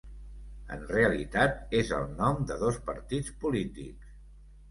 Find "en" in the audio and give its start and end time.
0.75-0.85